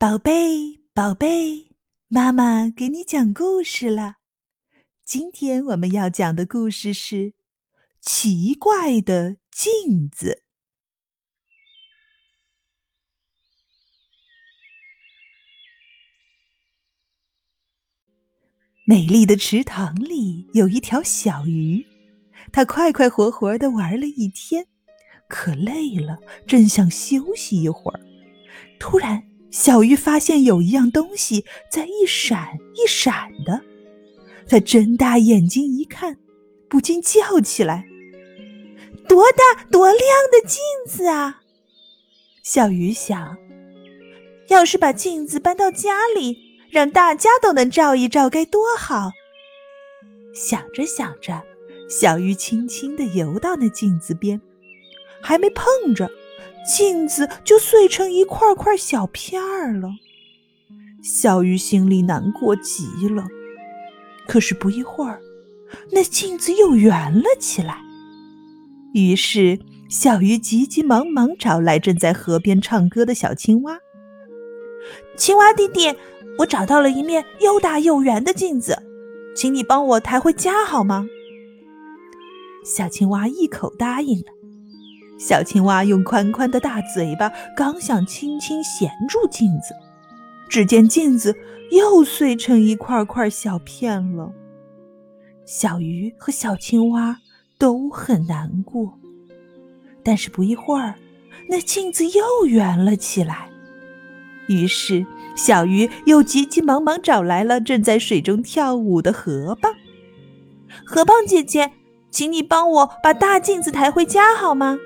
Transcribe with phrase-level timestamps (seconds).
[0.00, 1.72] 宝贝，宝贝，
[2.08, 4.14] 妈妈给你讲故事了。
[5.04, 7.16] 今天我们要讲的故事是
[8.00, 10.42] 《奇怪的镜子》。
[18.86, 21.84] 美丽的池塘里有一条小鱼，
[22.50, 24.66] 它快快活活的玩了一天，
[25.28, 28.00] 可累了，正想休息一会儿。
[28.78, 33.60] 突然，小鱼发现有一样东西在一闪一闪的，
[34.48, 36.16] 它睁大眼睛一看，
[36.68, 37.84] 不禁叫起来
[39.08, 40.00] ：“多大多亮
[40.30, 41.42] 的镜子啊！”
[42.44, 43.36] 小鱼想
[44.48, 46.38] ：“要是把镜子搬到家里，
[46.70, 49.10] 让大家都能照一照，该多好！”
[50.32, 51.42] 想着想着，
[51.88, 54.40] 小鱼轻轻地游到那镜子边，
[55.20, 56.08] 还没碰着。
[56.66, 59.88] 镜子就碎成一块块小片儿了，
[61.02, 63.26] 小鱼心里难过极了。
[64.28, 65.20] 可是不一会儿，
[65.90, 67.78] 那镜子又圆了起来。
[68.92, 69.58] 于是，
[69.88, 73.78] 小鱼急急忙忙找来正在河边唱歌的小青蛙
[75.16, 75.94] ：“青蛙弟弟，
[76.38, 78.80] 我找到了一面又大又圆的镜子，
[79.34, 81.08] 请你帮我抬回家好吗？”
[82.64, 84.26] 小青蛙一口答应了。
[85.20, 89.74] 小青蛙用宽宽的大嘴巴刚想轻轻衔住镜子，
[90.48, 91.36] 只见镜子
[91.70, 94.32] 又碎成一块块小片了。
[95.44, 97.18] 小鱼和小青蛙
[97.58, 98.98] 都很难过，
[100.02, 100.94] 但是不一会儿，
[101.50, 103.50] 那镜子又圆了起来。
[104.48, 105.04] 于是，
[105.36, 109.74] 小鱼又急急忙忙找来了正在水中跳舞的河蚌。
[110.86, 111.72] 河蚌姐姐，
[112.10, 114.78] 请你帮我把大镜子抬回家好吗？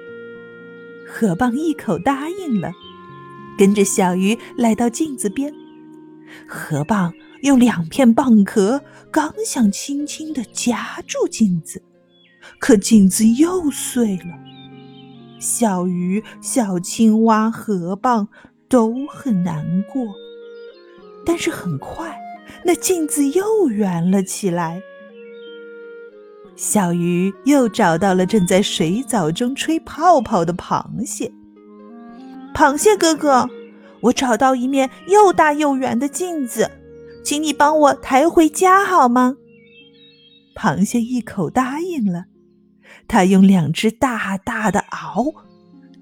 [1.06, 2.72] 河蚌一口答应了，
[3.58, 5.52] 跟着小鱼来到镜子边。
[6.48, 11.82] 河蚌用两片蚌壳刚想轻轻地夹住镜子，
[12.58, 14.38] 可镜子又碎了。
[15.38, 18.26] 小鱼、小青蛙、河蚌
[18.68, 20.14] 都很难过，
[21.24, 22.18] 但是很快，
[22.64, 24.82] 那镜子又圆了起来。
[26.56, 31.30] 小鱼又找到了正在水藻中吹泡泡的螃蟹。
[32.54, 33.48] 螃蟹哥哥，
[34.00, 36.70] 我找到一面又大又圆的镜子，
[37.24, 39.36] 请你帮我抬回家好吗？
[40.54, 42.26] 螃蟹一口答应了。
[43.08, 45.34] 它用两只大大的螯，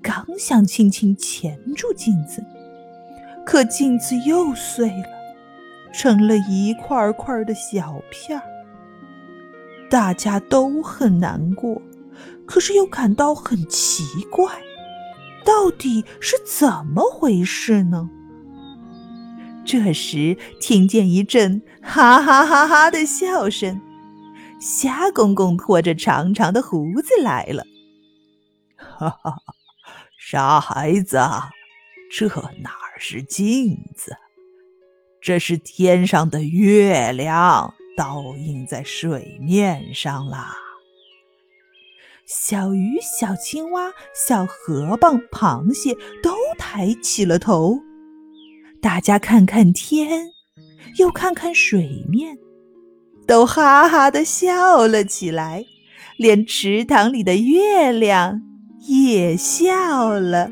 [0.02, 2.44] 刚想轻轻钳住镜子，
[3.46, 5.06] 可镜子又碎了，
[5.94, 8.44] 成了一块块的小片儿。
[9.92, 11.82] 大家都很难过，
[12.46, 14.50] 可是又感到很奇怪，
[15.44, 18.08] 到底是怎么回事呢？
[19.66, 23.82] 这时，听见一阵哈哈哈哈的笑声，
[24.58, 27.62] 虾公公拖着长长的胡子来了。
[28.78, 29.42] 哈哈，
[30.18, 31.18] 傻孩子，
[32.10, 32.28] 这
[32.62, 34.16] 哪是镜子？
[35.20, 37.74] 这是天上的月亮。
[37.96, 40.56] 倒映在水面上啦！
[42.24, 47.80] 小鱼、小青蛙、小河蚌、螃蟹都抬起了头，
[48.80, 50.30] 大家看看天，
[50.98, 52.38] 又看看水面，
[53.26, 55.66] 都哈哈的笑了起来，
[56.16, 58.40] 连池塘里的月亮
[58.86, 60.50] 也笑了。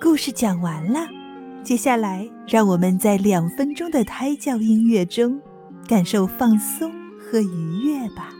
[0.00, 1.15] 故事讲完了。
[1.66, 5.36] 接下来，让我们在两分钟的胎教音乐中，
[5.88, 8.35] 感受放松和愉悦吧。